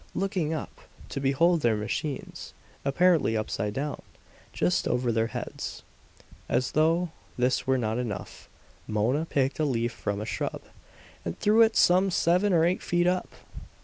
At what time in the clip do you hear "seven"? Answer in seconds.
12.09-12.51